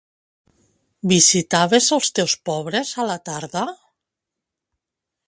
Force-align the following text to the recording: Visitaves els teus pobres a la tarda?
Visitaves 1.11 1.89
els 1.97 2.09
teus 2.21 2.35
pobres 2.51 2.97
a 3.05 3.07
la 3.11 3.19
tarda? 3.29 3.67